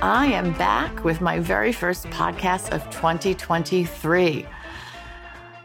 [0.00, 4.46] I am back with my very first podcast of 2023.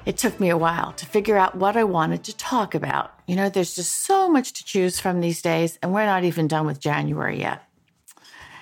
[0.07, 3.13] It took me a while to figure out what I wanted to talk about.
[3.27, 6.47] You know, there's just so much to choose from these days, and we're not even
[6.47, 7.61] done with January yet.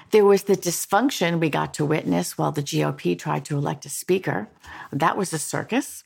[0.10, 3.90] There was the dysfunction we got to witness while the GOP tried to elect a
[3.90, 4.50] speaker.
[4.92, 6.04] That was a circus.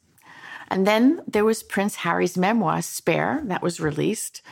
[0.68, 4.44] And then there was Prince Harry's memoir, Spare, that was released.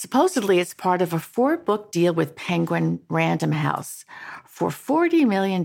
[0.00, 4.06] Supposedly, it's part of a four book deal with Penguin Random House
[4.46, 5.62] for $40 million.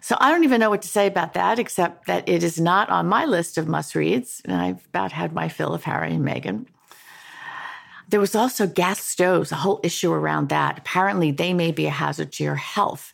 [0.00, 2.88] So I don't even know what to say about that, except that it is not
[2.88, 4.40] on my list of must reads.
[4.44, 6.66] And I've about had my fill of Harry and Meghan.
[8.08, 10.78] There was also gas stoves, a whole issue around that.
[10.78, 13.12] Apparently, they may be a hazard to your health.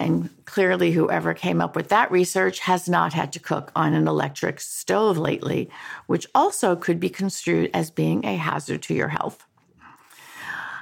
[0.00, 4.08] And clearly, whoever came up with that research has not had to cook on an
[4.08, 5.68] electric stove lately,
[6.06, 9.46] which also could be construed as being a hazard to your health.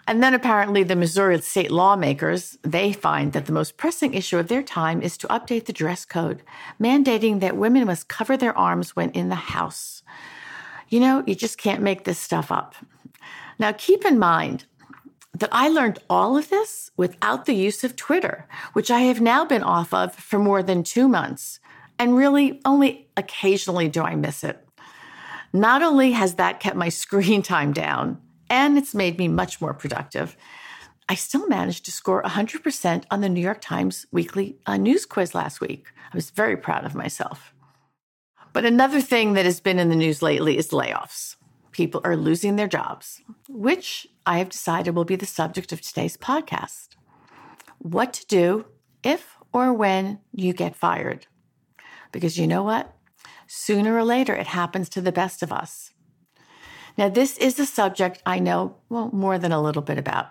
[0.07, 4.47] And then apparently the Missouri state lawmakers, they find that the most pressing issue of
[4.47, 6.45] their time is to update the dress code,
[6.81, 10.05] mandating that women must cover their arms when in the house.
[10.89, 12.77] You know, you just can't make this stuff up.
[13.59, 14.65] Now, keep in mind
[15.39, 19.45] that I learned all of this without the use of Twitter, which I have now
[19.45, 21.61] been off of for more than two months.
[21.99, 24.65] And really, only occasionally do I miss it.
[25.53, 29.75] Not only has that kept my screen time down, and it's made me much more
[29.75, 30.37] productive,
[31.09, 35.35] I still managed to score 100% on the New York Times weekly uh, news quiz
[35.35, 35.87] last week.
[36.13, 37.55] I was very proud of myself.
[38.53, 41.37] But another thing that has been in the news lately is layoffs
[41.79, 46.17] people are losing their jobs, which I have decided will be the subject of today's
[46.17, 46.97] podcast.
[47.79, 48.65] What to do
[49.05, 51.29] if or when you get fired.
[52.11, 52.93] Because you know what?
[53.47, 55.93] Sooner or later, it happens to the best of us.
[56.97, 60.27] Now, this is a subject I know, well, more than a little bit about.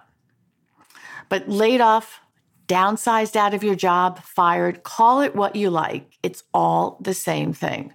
[1.30, 2.20] But laid off,
[2.68, 6.18] downsized out of your job, fired, call it what you like.
[6.24, 7.94] It's all the same thing.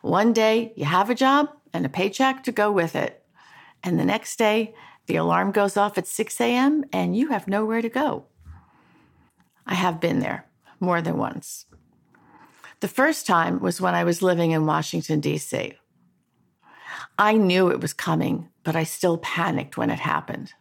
[0.00, 3.24] One day you have a job, and a paycheck to go with it.
[3.82, 4.74] And the next day,
[5.06, 6.84] the alarm goes off at 6 a.m.
[6.92, 8.26] and you have nowhere to go.
[9.66, 10.46] I have been there
[10.80, 11.66] more than once.
[12.80, 15.74] The first time was when I was living in Washington, D.C.
[17.18, 20.52] I knew it was coming, but I still panicked when it happened.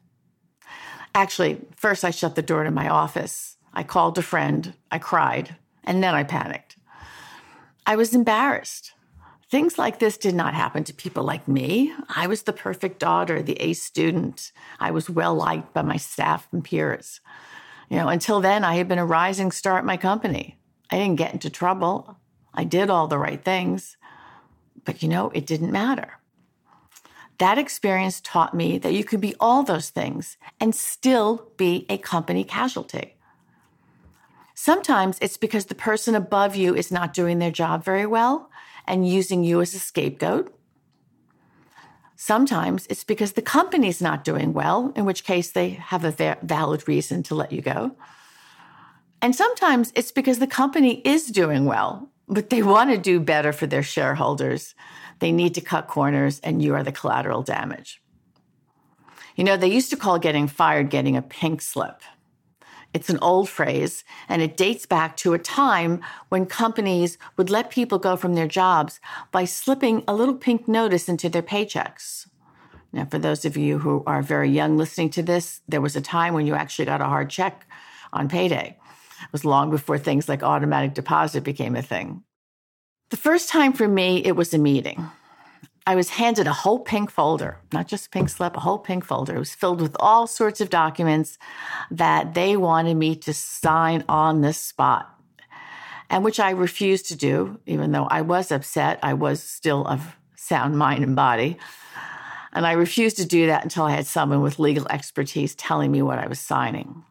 [1.16, 3.58] Actually, first I shut the door to my office.
[3.74, 6.78] I called a friend, I cried, and then I panicked.
[7.86, 8.94] I was embarrassed.
[9.52, 11.94] Things like this did not happen to people like me.
[12.08, 14.54] I was the perfect daughter, the A student.
[14.80, 17.20] I was well liked by my staff and peers.
[17.90, 20.58] You know, until then, I had been a rising star at my company.
[20.90, 22.18] I didn't get into trouble.
[22.54, 23.98] I did all the right things.
[24.86, 26.20] But you know, it didn't matter.
[27.38, 31.98] That experience taught me that you can be all those things and still be a
[31.98, 33.18] company casualty.
[34.56, 38.50] Sometimes it's because the person above you is not doing their job very well
[38.92, 40.54] and using you as a scapegoat.
[42.18, 46.88] Sometimes it's because the company's not doing well, in which case they have a valid
[46.88, 47.96] reason to let you go.
[49.22, 53.54] And sometimes it's because the company is doing well, but they want to do better
[53.54, 54.76] for their shareholders.
[55.20, 58.02] They need to cut corners, and you are the collateral damage.
[59.38, 62.02] You know, they used to call getting fired getting a pink slip.
[62.94, 67.70] It's an old phrase, and it dates back to a time when companies would let
[67.70, 69.00] people go from their jobs
[69.32, 72.28] by slipping a little pink notice into their paychecks.
[72.92, 76.02] Now, for those of you who are very young listening to this, there was a
[76.02, 77.66] time when you actually got a hard check
[78.12, 78.78] on payday.
[79.24, 82.24] It was long before things like automatic deposit became a thing.
[83.10, 85.10] The first time for me, it was a meeting.
[85.88, 89.04] I was handed a whole pink folder, not just a pink slip, a whole pink
[89.04, 89.36] folder.
[89.36, 91.40] It was filled with all sorts of documents
[91.90, 95.10] that they wanted me to sign on the spot,
[96.10, 99.00] and which I refused to do, even though I was upset.
[99.02, 101.58] I was still of sound mind and body.
[102.54, 106.02] And I refused to do that until I had someone with legal expertise telling me
[106.02, 107.04] what I was signing.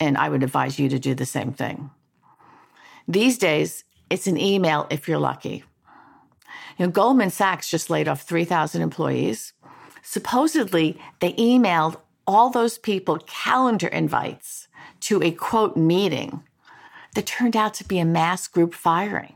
[0.00, 1.90] And I would advise you to do the same thing.
[3.06, 5.64] These days, it's an email if you're lucky.
[6.78, 9.52] You know, Goldman Sachs just laid off 3,000 employees.
[10.02, 14.68] Supposedly, they emailed all those people calendar invites
[15.00, 16.44] to a quote meeting
[17.14, 19.34] that turned out to be a mass group firing.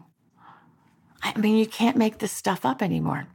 [1.22, 3.26] I mean, you can't make this stuff up anymore.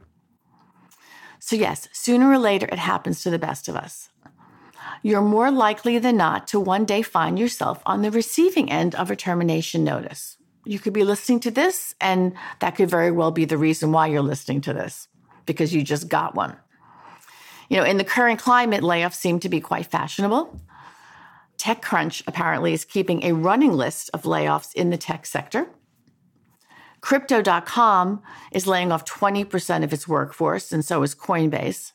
[1.38, 4.08] So, yes, sooner or later, it happens to the best of us.
[5.02, 9.10] You're more likely than not to one day find yourself on the receiving end of
[9.10, 10.37] a termination notice.
[10.68, 14.08] You could be listening to this, and that could very well be the reason why
[14.08, 15.08] you're listening to this,
[15.46, 16.58] because you just got one.
[17.70, 20.60] You know, in the current climate, layoffs seem to be quite fashionable.
[21.56, 25.70] TechCrunch apparently is keeping a running list of layoffs in the tech sector.
[27.00, 28.20] Crypto.com
[28.52, 31.92] is laying off 20% of its workforce, and so is Coinbase.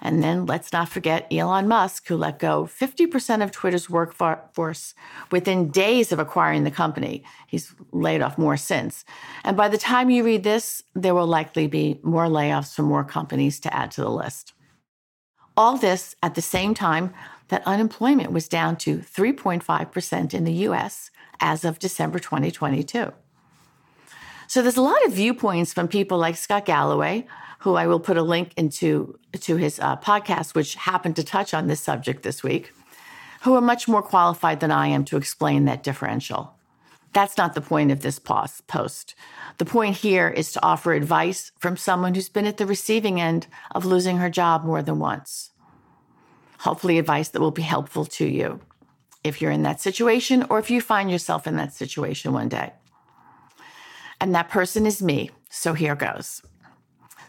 [0.00, 4.94] And then let's not forget Elon Musk, who let go 50% of Twitter's workforce
[5.30, 7.22] within days of acquiring the company.
[7.46, 9.04] He's laid off more since.
[9.44, 13.04] And by the time you read this, there will likely be more layoffs from more
[13.04, 14.54] companies to add to the list.
[15.56, 17.12] All this at the same time
[17.48, 21.10] that unemployment was down to 3.5% in the US
[21.40, 23.12] as of December 2022.
[24.50, 27.24] So there's a lot of viewpoints from people like Scott Galloway,
[27.60, 31.54] who I will put a link into to his uh, podcast, which happened to touch
[31.54, 32.72] on this subject this week,
[33.42, 36.56] who are much more qualified than I am to explain that differential.
[37.12, 39.14] That's not the point of this post.
[39.58, 43.46] The point here is to offer advice from someone who's been at the receiving end
[43.72, 45.52] of losing her job more than once.
[46.58, 48.58] Hopefully, advice that will be helpful to you
[49.22, 52.72] if you're in that situation or if you find yourself in that situation one day.
[54.20, 55.30] And that person is me.
[55.50, 56.42] So here goes.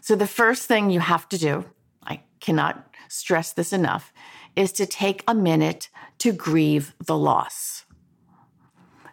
[0.00, 1.64] So the first thing you have to do,
[2.04, 4.12] I cannot stress this enough,
[4.56, 7.84] is to take a minute to grieve the loss.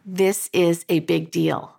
[0.05, 1.75] This is a big deal.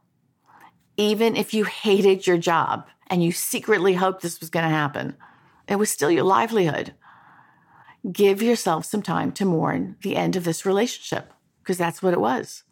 [0.96, 5.16] Even if you hated your job and you secretly hoped this was going to happen,
[5.68, 6.94] it was still your livelihood.
[8.10, 11.32] Give yourself some time to mourn the end of this relationship
[11.62, 12.62] because that's what it was.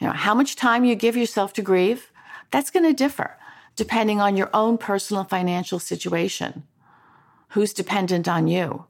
[0.00, 2.09] You know, how much time you give yourself to grieve
[2.50, 3.36] that's going to differ
[3.76, 6.64] depending on your own personal financial situation,
[7.50, 8.84] who's dependent on you,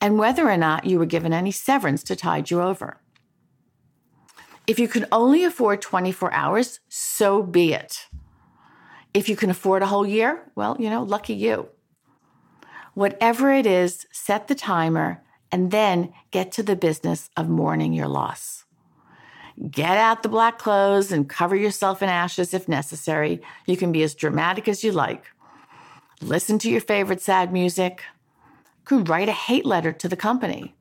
[0.00, 2.98] and whether or not you were given any severance to tide you over.
[4.66, 8.08] If you can only afford 24 hours, so be it.
[9.12, 11.68] If you can afford a whole year, well, you know, lucky you.
[12.94, 18.06] Whatever it is, set the timer and then get to the business of mourning your
[18.06, 18.64] loss.
[19.68, 23.42] Get out the black clothes and cover yourself in ashes if necessary.
[23.66, 25.24] You can be as dramatic as you like.
[26.22, 28.02] Listen to your favorite sad music.
[28.84, 30.74] Could write a hate letter to the company.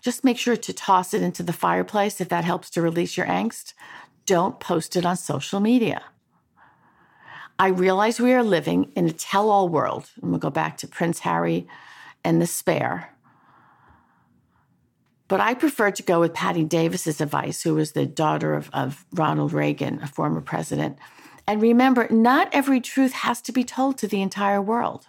[0.00, 3.26] Just make sure to toss it into the fireplace if that helps to release your
[3.26, 3.72] angst.
[4.26, 6.02] Don't post it on social media.
[7.58, 10.10] I realize we are living in a tell all world.
[10.20, 11.66] And we'll go back to Prince Harry
[12.22, 13.13] and the spare.
[15.34, 19.04] But I prefer to go with Patti Davis's advice, who was the daughter of, of
[19.12, 20.96] Ronald Reagan, a former president.
[21.44, 25.08] And remember, not every truth has to be told to the entire world.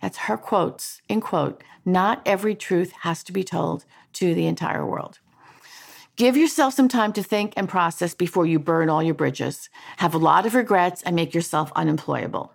[0.00, 3.84] That's her quotes, in quote, not every truth has to be told
[4.14, 5.20] to the entire world.
[6.16, 10.12] Give yourself some time to think and process before you burn all your bridges, have
[10.12, 12.52] a lot of regrets, and make yourself unemployable.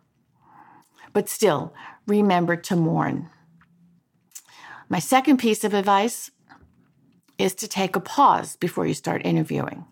[1.14, 1.74] But still,
[2.06, 3.30] remember to mourn.
[4.90, 6.32] My second piece of advice
[7.38, 9.86] is to take a pause before you start interviewing.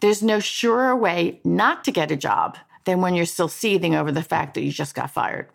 [0.00, 4.12] There's no surer way not to get a job than when you're still seething over
[4.12, 5.48] the fact that you just got fired.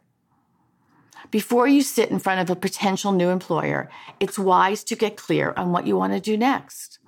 [1.32, 3.90] Before you sit in front of a potential new employer,
[4.20, 7.00] it's wise to get clear on what you want to do next.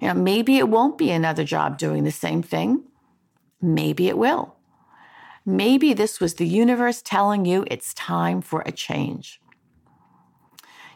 [0.00, 2.84] You know, maybe it won't be another job doing the same thing.
[3.62, 4.56] Maybe it will.
[5.46, 9.40] Maybe this was the universe telling you it's time for a change.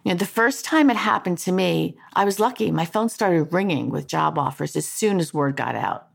[0.09, 2.71] You know, the first time it happened to me, I was lucky.
[2.71, 6.09] My phone started ringing with job offers as soon as word got out.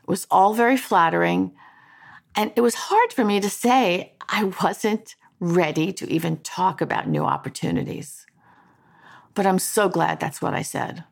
[0.00, 1.52] It was all very flattering.
[2.34, 7.06] And it was hard for me to say I wasn't ready to even talk about
[7.06, 8.26] new opportunities.
[9.34, 11.04] But I'm so glad that's what I said.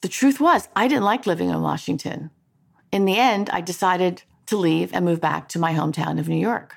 [0.00, 2.30] The truth was, I didn't like living in Washington.
[2.90, 6.40] In the end, I decided to leave and move back to my hometown of New
[6.40, 6.76] York.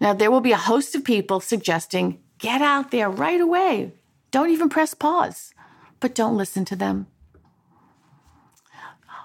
[0.00, 3.92] Now, there will be a host of people suggesting Get out there right away.
[4.30, 5.54] Don't even press pause,
[6.00, 7.06] but don't listen to them.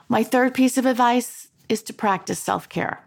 [0.07, 3.03] My third piece of advice is to practice self care.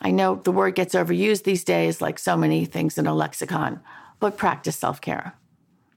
[0.00, 3.80] I know the word gets overused these days, like so many things in a lexicon,
[4.18, 5.34] but practice self care.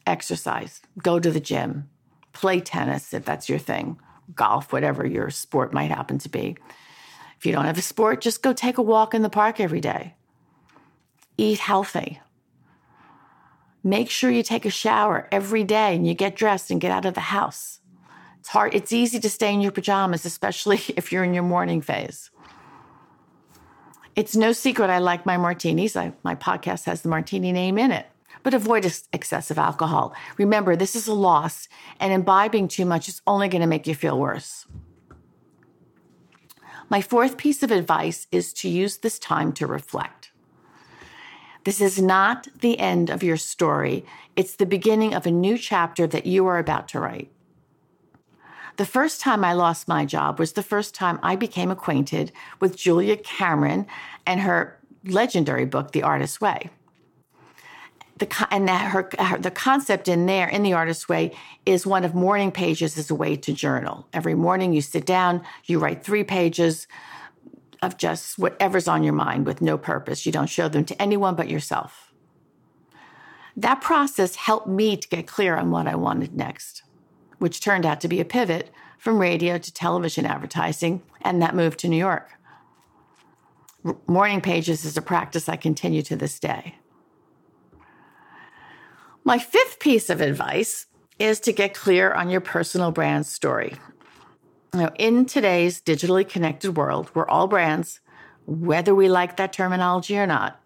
[0.06, 1.90] Exercise, go to the gym,
[2.34, 4.00] play tennis if that's your thing,
[4.36, 6.58] golf, whatever your sport might happen to be.
[7.38, 9.82] If you don't have a sport, just go take a walk in the park every
[9.82, 10.16] day.
[11.38, 12.20] Eat healthy
[13.84, 17.06] Make sure you take a shower every day and you get dressed and get out
[17.06, 17.80] of the house.
[18.40, 21.82] It's hard, it's easy to stay in your pajamas, especially if you're in your mourning
[21.82, 22.32] phase.
[24.16, 25.96] It's no secret I like my martinis.
[25.96, 28.06] I, my podcast has the martini name in it.
[28.44, 30.14] But avoid excessive alcohol.
[30.38, 31.68] Remember, this is a loss,
[32.00, 34.68] and imbibing too much is only going to make you feel worse.
[36.90, 40.23] My fourth piece of advice is to use this time to reflect.
[41.64, 44.06] This is not the end of your story,
[44.36, 47.32] it's the beginning of a new chapter that you are about to write.
[48.78, 52.76] The first time I lost my job was the first time I became acquainted with
[52.76, 53.86] Julia Cameron
[54.26, 56.70] and her legendary book, The Artist's Way.
[58.18, 62.16] The, and her, her, the concept in there, in The Artist's Way, is one of
[62.16, 64.08] morning pages as a way to journal.
[64.12, 66.88] Every morning you sit down, you write three pages
[67.84, 70.26] of just whatever's on your mind with no purpose.
[70.26, 72.14] You don't show them to anyone but yourself.
[73.56, 76.84] That process helped me to get clear on what I wanted next
[77.44, 81.78] which turned out to be a pivot from radio to television advertising, and that moved
[81.78, 82.30] to New York.
[84.08, 86.78] Morning pages is a practice I continue to this day.
[89.26, 90.86] My fifth piece of advice
[91.20, 93.74] is to get clear on your personal brand story.
[94.76, 98.00] Now, in today's digitally connected world, we're all brands,
[98.48, 100.60] whether we like that terminology or not.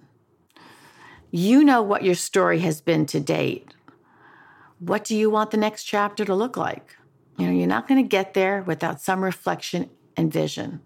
[1.30, 3.74] You know what your story has been to date,
[4.80, 6.96] what do you want the next chapter to look like?
[7.38, 10.82] You know, you're not going to get there without some reflection and vision.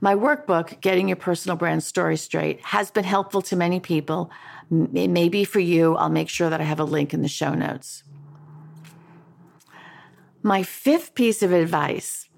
[0.00, 4.30] My workbook, Getting Your Personal Brand Story Straight, has been helpful to many people.
[4.70, 5.96] It may be for you.
[5.96, 8.04] I'll make sure that I have a link in the show notes.
[10.42, 12.28] My fifth piece of advice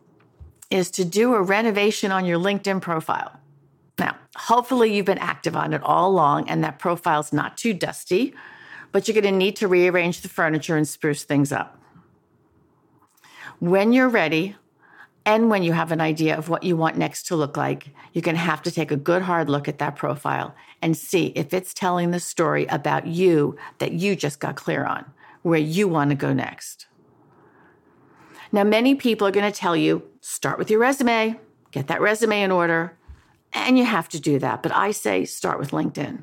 [0.71, 3.38] is to do a renovation on your LinkedIn profile.
[3.99, 8.35] Now, hopefully, you've been active on it all along and that profile's not too dusty
[8.92, 11.78] but you're going to need to rearrange the furniture and spruce things up.
[13.59, 14.56] When you're ready,
[15.25, 18.23] and when you have an idea of what you want next to look like, you're
[18.23, 21.54] going to have to take a good hard look at that profile and see if
[21.54, 25.04] it's telling the story about you that you just got clear on,
[25.42, 26.87] where you want to go next.
[28.52, 31.40] Now, many people are going to tell you start with your resume,
[31.71, 32.97] get that resume in order,
[33.54, 34.62] and you have to do that.
[34.62, 36.23] But I say start with LinkedIn.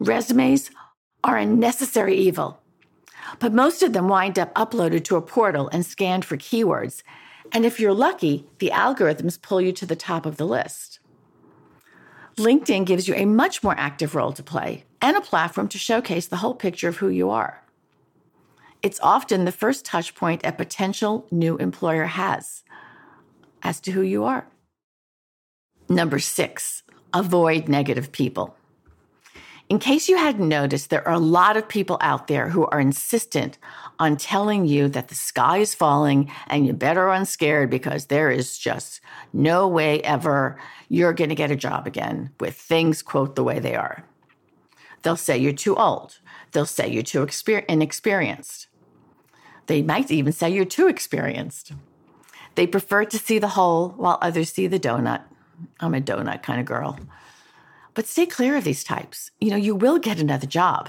[0.00, 0.70] Resumes
[1.22, 2.60] are a necessary evil.
[3.38, 7.02] But most of them wind up uploaded to a portal and scanned for keywords.
[7.52, 10.98] And if you're lucky, the algorithms pull you to the top of the list.
[12.36, 16.26] LinkedIn gives you a much more active role to play and a platform to showcase
[16.26, 17.62] the whole picture of who you are.
[18.82, 22.62] It's often the first touch point a potential new employer has
[23.62, 24.46] as to who you are.
[25.88, 26.82] Number six,
[27.12, 28.54] avoid negative people.
[29.68, 32.80] In case you hadn't noticed, there are a lot of people out there who are
[32.80, 33.58] insistent
[33.98, 38.30] on telling you that the sky is falling and you better run scared because there
[38.30, 39.00] is just
[39.32, 40.58] no way ever
[40.88, 44.04] you're going to get a job again with things, quote, the way they are.
[45.02, 46.18] They'll say you're too old.
[46.52, 48.68] They'll say you're too exper- inexperienced.
[49.66, 51.72] They might even say you're too experienced.
[52.54, 55.22] They prefer to see the hole while others see the donut.
[55.80, 56.98] I'm a donut kind of girl.
[57.94, 59.30] But stay clear of these types.
[59.40, 60.88] You know, you will get another job,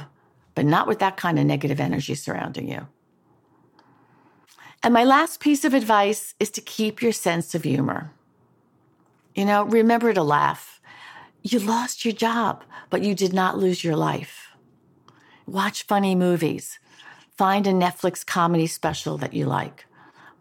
[0.55, 2.87] but not with that kind of negative energy surrounding you.
[4.81, 8.11] And my last piece of advice is to keep your sense of humor.
[9.35, 10.78] You know, remember to laugh.
[11.41, 14.50] You lost your job, but you did not lose your life.
[15.46, 16.79] Watch funny movies.
[17.38, 19.86] Find a Netflix comedy special that you like.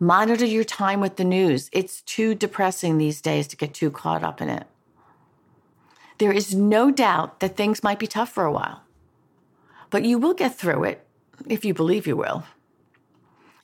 [0.01, 1.71] Monitor your time with the news.
[1.73, 4.67] It's too depressing these days to get too caught up in it.
[6.19, 8.83] There is no doubt that things might be tough for a while,
[9.91, 11.07] but you will get through it
[11.49, 12.45] if you believe you will.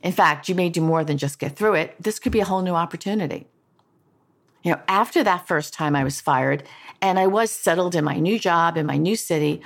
[0.02, 1.96] In fact, you may do more than just get through it.
[2.00, 3.48] This could be a whole new opportunity.
[4.62, 6.62] You know, after that first time I was fired
[7.04, 9.60] and I was settled in my new job in my new city,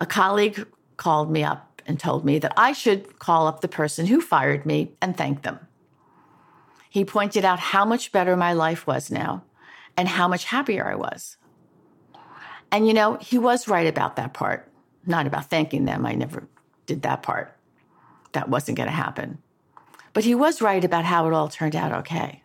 [0.00, 4.04] a colleague called me up and told me that I should call up the person
[4.06, 5.60] who fired me and thank them.
[6.90, 9.44] He pointed out how much better my life was now
[9.96, 11.36] and how much happier I was.
[12.72, 14.68] And you know, he was right about that part,
[15.06, 16.04] not about thanking them.
[16.04, 16.48] I never
[16.86, 17.56] did that part.
[18.32, 19.38] That wasn't going to happen.
[20.12, 22.42] But he was right about how it all turned out okay.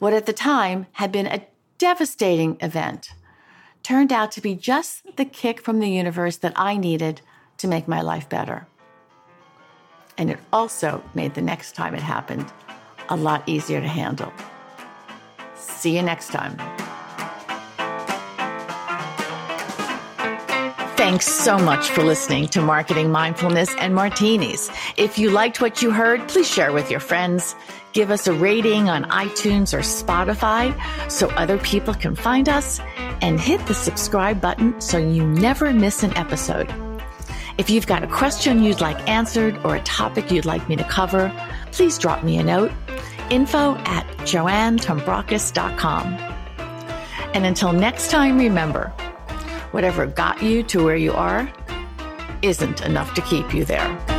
[0.00, 1.46] What at the time had been a
[1.78, 3.10] devastating event
[3.82, 7.20] turned out to be just the kick from the universe that I needed
[7.58, 8.66] to make my life better.
[10.18, 12.50] And it also made the next time it happened
[13.08, 14.32] a lot easier to handle.
[15.54, 16.56] See you next time.
[20.96, 24.70] Thanks so much for listening to Marketing Mindfulness and Martinis.
[24.96, 27.54] If you liked what you heard, please share with your friends.
[27.96, 30.78] Give us a rating on iTunes or Spotify
[31.10, 32.78] so other people can find us,
[33.22, 36.70] and hit the subscribe button so you never miss an episode.
[37.56, 40.84] If you've got a question you'd like answered or a topic you'd like me to
[40.84, 41.32] cover,
[41.72, 42.70] please drop me a note.
[43.30, 46.04] Info at joannetombrakis.com.
[47.32, 48.88] And until next time, remember,
[49.70, 51.50] whatever got you to where you are
[52.42, 54.15] isn't enough to keep you there.